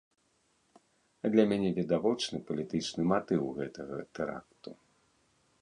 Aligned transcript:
Для 1.35 1.43
мяне 1.51 1.69
відавочны 1.77 2.37
палітычны 2.49 3.01
матыў 3.13 3.41
гэтага 3.61 4.03
тэракту. 4.19 4.69